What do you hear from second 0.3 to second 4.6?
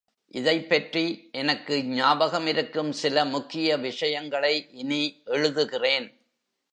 இதைப்பற்றி எனக்கு ஞாபகம் இருக்கும் சில முக்கிய விஷயங்களை